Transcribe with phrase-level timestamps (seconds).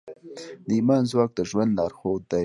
[0.67, 2.39] د ایمان ځواک د ژوند لارښود دی.